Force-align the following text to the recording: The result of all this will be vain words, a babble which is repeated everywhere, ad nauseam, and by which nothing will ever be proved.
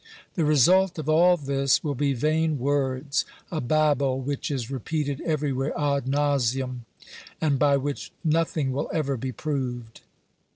The 0.33 0.45
result 0.45 0.97
of 0.97 1.07
all 1.07 1.37
this 1.37 1.83
will 1.83 1.93
be 1.93 2.13
vain 2.15 2.57
words, 2.57 3.23
a 3.51 3.61
babble 3.61 4.19
which 4.19 4.49
is 4.49 4.71
repeated 4.71 5.21
everywhere, 5.21 5.79
ad 5.79 6.07
nauseam, 6.07 6.85
and 7.39 7.59
by 7.59 7.77
which 7.77 8.11
nothing 8.23 8.71
will 8.71 8.89
ever 8.91 9.15
be 9.15 9.31
proved. 9.31 10.01